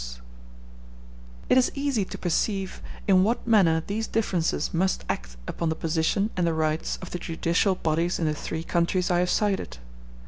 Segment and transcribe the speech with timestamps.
[1.51, 6.31] ]]It is easy to perceive in what manner these differences must act upon the position
[6.35, 9.77] and the rights of the judicial bodies in the three countries I have cited.